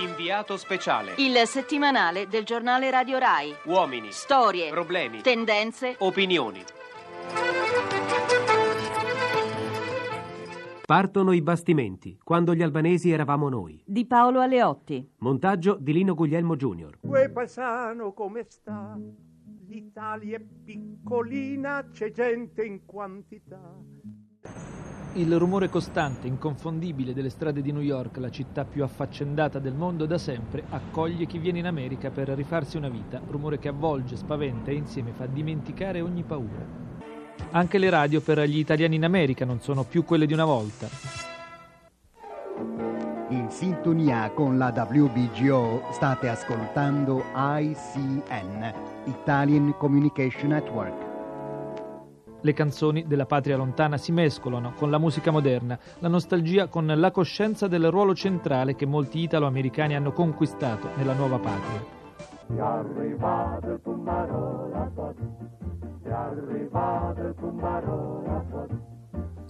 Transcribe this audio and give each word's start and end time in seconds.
Inviato 0.00 0.56
speciale. 0.56 1.12
Il 1.18 1.36
settimanale 1.46 2.26
del 2.26 2.44
giornale 2.44 2.90
Radio 2.90 3.18
Rai. 3.18 3.54
Uomini. 3.64 4.10
Storie, 4.12 4.70
Problemi. 4.70 5.20
tendenze, 5.20 5.96
Opinioni. 5.98 6.62
Partono 10.86 11.32
i 11.32 11.40
bastimenti, 11.42 12.18
quando 12.22 12.54
gli 12.54 12.62
albanesi 12.62 13.10
eravamo 13.10 13.48
noi. 13.48 13.80
di 13.86 14.06
Paolo 14.06 14.40
Aleotti. 14.40 15.08
Montaggio 15.18 15.76
di 15.78 15.92
Lino 15.92 16.14
Guglielmo 16.14 16.56
Jr. 16.56 16.98
Ue 17.02 17.30
paesano 17.30 18.12
come 18.12 18.44
sta? 18.48 18.98
L'Italia 19.68 20.36
è 20.38 20.40
piccolina, 20.40 21.86
c'è 21.92 22.10
gente 22.10 22.64
in 22.64 22.84
quantità. 22.86 23.60
Il 25.14 25.36
rumore 25.36 25.68
costante, 25.68 26.28
inconfondibile 26.28 27.12
delle 27.12 27.30
strade 27.30 27.62
di 27.62 27.72
New 27.72 27.82
York, 27.82 28.18
la 28.18 28.30
città 28.30 28.64
più 28.64 28.84
affaccendata 28.84 29.58
del 29.58 29.74
mondo 29.74 30.06
da 30.06 30.18
sempre, 30.18 30.62
accoglie 30.70 31.26
chi 31.26 31.38
viene 31.38 31.58
in 31.58 31.66
America 31.66 32.10
per 32.10 32.28
rifarsi 32.28 32.76
una 32.76 32.88
vita, 32.88 33.20
rumore 33.28 33.58
che 33.58 33.66
avvolge, 33.66 34.14
spaventa 34.14 34.70
e 34.70 34.74
insieme 34.74 35.10
fa 35.10 35.26
dimenticare 35.26 36.00
ogni 36.00 36.22
paura. 36.22 36.64
Anche 37.50 37.78
le 37.78 37.90
radio 37.90 38.20
per 38.20 38.38
gli 38.42 38.58
italiani 38.58 38.94
in 38.94 39.04
America 39.04 39.44
non 39.44 39.60
sono 39.60 39.82
più 39.82 40.04
quelle 40.04 40.26
di 40.26 40.32
una 40.32 40.44
volta. 40.44 40.86
In 43.30 43.46
sintonia 43.50 44.30
con 44.30 44.58
la 44.58 44.72
WBGO 44.72 45.88
state 45.90 46.28
ascoltando 46.28 47.24
ICN, 47.34 48.72
Italian 49.06 49.74
Communication 49.76 50.50
Network. 50.50 51.09
Le 52.42 52.54
canzoni 52.54 53.06
della 53.06 53.26
patria 53.26 53.56
lontana 53.56 53.98
si 53.98 54.12
mescolano 54.12 54.72
con 54.76 54.90
la 54.90 54.96
musica 54.98 55.30
moderna, 55.30 55.78
la 55.98 56.08
nostalgia 56.08 56.68
con 56.68 56.86
la 56.86 57.10
coscienza 57.10 57.68
del 57.68 57.90
ruolo 57.90 58.14
centrale 58.14 58.74
che 58.74 58.86
molti 58.86 59.20
italo-americani 59.20 59.94
hanno 59.94 60.12
conquistato 60.12 60.88
nella 60.96 61.12
nuova 61.12 61.38
patria. 61.38 61.98
È 62.46 62.52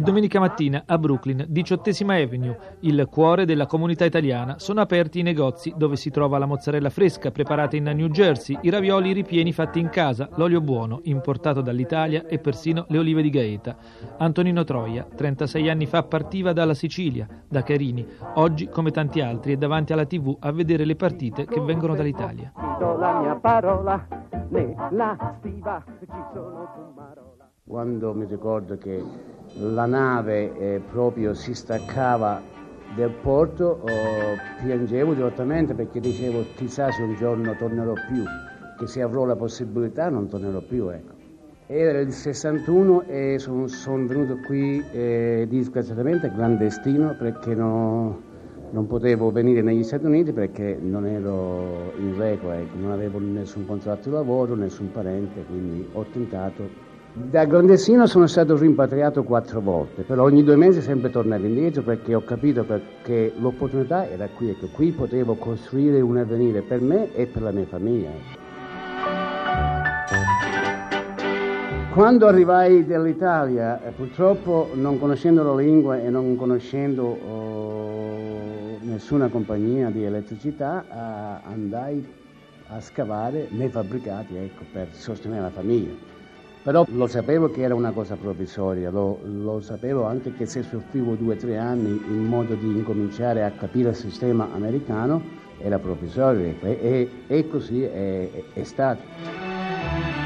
domenica 0.00 0.40
mattina 0.40 0.84
a 0.86 0.96
Brooklyn, 0.96 1.44
18 1.48 1.90
Avenue, 2.06 2.56
il 2.80 3.06
cuore 3.10 3.44
della 3.44 3.66
comunità 3.66 4.06
italiana. 4.06 4.58
Sono 4.58 4.80
aperti 4.80 5.18
i 5.18 5.22
negozi 5.22 5.74
dove 5.76 5.96
si 5.96 6.10
trova 6.10 6.38
la 6.38 6.46
mozzarella 6.46 6.88
fresca 6.88 7.30
preparata 7.30 7.76
in 7.76 7.84
New 7.84 8.08
Jersey, 8.08 8.58
i 8.62 8.70
ravioli 8.70 9.12
ripieni 9.12 9.52
fatti 9.52 9.80
in 9.80 9.90
casa, 9.90 10.30
l'olio 10.36 10.62
buono 10.62 11.00
importato 11.04 11.60
dall'Italia 11.60 12.26
e 12.26 12.38
persino 12.38 12.86
le 12.88 12.96
olive 12.96 13.20
di 13.20 13.28
Gaeta. 13.28 13.76
Antonino 14.16 14.64
Troia, 14.64 15.06
36 15.14 15.68
anni 15.68 15.84
fa, 15.84 16.02
partiva 16.04 16.54
dalla 16.54 16.74
Sicilia, 16.74 17.26
da 17.46 17.62
Carini. 17.62 18.06
Oggi, 18.36 18.68
come 18.68 18.92
tanti 18.92 19.20
altri, 19.20 19.52
è 19.52 19.56
davanti 19.56 19.92
alla 19.92 20.06
TV 20.06 20.34
a 20.40 20.52
vedere 20.52 20.86
le 20.86 20.96
partite 20.96 21.44
che 21.44 21.60
vengono 21.60 21.94
dall'Italia. 21.94 22.50
La 22.80 23.20
mia 23.20 23.34
parola, 23.34 24.06
nella 24.48 25.36
stiva 25.38 25.84
ci 26.00 26.06
sono. 26.32 27.51
Quando 27.72 28.12
mi 28.12 28.26
ricordo 28.26 28.76
che 28.76 29.02
la 29.54 29.86
nave 29.86 30.54
eh, 30.58 30.80
proprio 30.90 31.32
si 31.32 31.54
staccava 31.54 32.42
del 32.94 33.08
porto, 33.08 33.80
oh, 33.80 34.36
piangevo 34.62 35.14
direttamente 35.14 35.72
perché 35.72 35.98
dicevo 35.98 36.44
chissà 36.54 36.90
se 36.90 37.00
un 37.00 37.14
giorno 37.14 37.56
tornerò 37.56 37.94
più, 37.94 38.24
che 38.76 38.86
se 38.86 39.00
avrò 39.00 39.24
la 39.24 39.36
possibilità 39.36 40.10
non 40.10 40.28
tornerò 40.28 40.60
più. 40.60 40.90
Ecco. 40.90 41.14
Era 41.66 41.98
il 42.00 42.12
61 42.12 43.04
e 43.06 43.36
sono, 43.38 43.66
sono 43.68 44.06
venuto 44.06 44.36
qui 44.44 44.84
eh, 44.92 45.46
disgraziatamente 45.48 46.30
clandestino 46.30 47.14
perché 47.16 47.54
no- 47.54 48.20
non 48.68 48.86
potevo 48.86 49.30
venire 49.30 49.62
negli 49.62 49.82
Stati 49.82 50.04
Uniti 50.04 50.34
perché 50.34 50.78
non 50.78 51.06
ero 51.06 51.94
in 51.96 52.18
regola, 52.18 52.58
ecco, 52.58 52.76
non 52.76 52.90
avevo 52.90 53.18
nessun 53.18 53.64
contratto 53.64 54.10
di 54.10 54.14
lavoro, 54.14 54.54
nessun 54.56 54.90
parente, 54.90 55.42
quindi 55.48 55.88
ho 55.90 56.04
tentato 56.04 56.90
da 57.14 57.46
clandestino 57.46 58.06
sono 58.06 58.26
stato 58.26 58.56
rimpatriato 58.56 59.22
quattro 59.22 59.60
volte, 59.60 60.00
però 60.00 60.22
ogni 60.22 60.42
due 60.42 60.56
mesi 60.56 60.80
sempre 60.80 61.10
tornavo 61.10 61.44
indietro 61.44 61.82
perché 61.82 62.14
ho 62.14 62.24
capito 62.24 62.64
che 63.02 63.34
l'opportunità 63.38 64.08
era 64.08 64.28
qui 64.28 64.48
e 64.48 64.56
che 64.58 64.68
qui 64.68 64.92
potevo 64.92 65.34
costruire 65.34 66.00
un 66.00 66.16
avvenire 66.16 66.62
per 66.62 66.80
me 66.80 67.14
e 67.14 67.26
per 67.26 67.42
la 67.42 67.50
mia 67.50 67.66
famiglia. 67.66 68.08
Quando 71.92 72.26
arrivai 72.26 72.86
dall'Italia, 72.86 73.82
eh, 73.82 73.90
purtroppo 73.90 74.70
non 74.72 74.98
conoscendo 74.98 75.42
la 75.42 75.60
lingua 75.60 76.00
e 76.00 76.08
non 76.08 76.36
conoscendo 76.36 77.02
oh, 77.02 78.78
nessuna 78.80 79.28
compagnia 79.28 79.90
di 79.90 80.02
elettricità, 80.02 80.86
andai 81.44 82.20
a 82.68 82.80
scavare 82.80 83.48
nei 83.50 83.68
fabbricati 83.68 84.34
ecco, 84.34 84.62
per 84.72 84.88
sostenere 84.92 85.42
la 85.42 85.50
famiglia. 85.50 86.12
Però 86.62 86.84
lo 86.90 87.08
sapevo 87.08 87.50
che 87.50 87.62
era 87.62 87.74
una 87.74 87.90
cosa 87.90 88.14
provvisoria, 88.14 88.88
lo, 88.90 89.18
lo 89.24 89.60
sapevo 89.60 90.04
anche 90.04 90.32
che 90.32 90.46
se 90.46 90.62
soffrivo 90.62 91.16
due 91.16 91.34
o 91.34 91.36
tre 91.36 91.58
anni 91.58 91.90
in 91.90 92.24
modo 92.24 92.54
di 92.54 92.70
incominciare 92.70 93.42
a 93.42 93.50
capire 93.50 93.88
il 93.90 93.96
sistema 93.96 94.48
americano 94.52 95.22
era 95.58 95.80
provvisorio 95.80 96.54
e, 96.62 96.78
e- 96.80 97.10
e 97.26 97.48
così 97.48 97.82
è- 97.82 98.44
è- 98.52 98.62
stato. 98.62 100.21